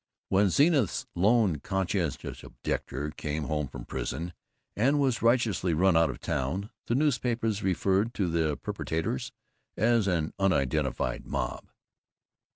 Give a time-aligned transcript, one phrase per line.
[0.29, 4.33] When Zenith's lone Conscientious Objector came home from prison
[4.75, 9.31] and was righteously run out of town, the newspapers referred to the perpetrators
[9.77, 11.67] as an "unidentified mob."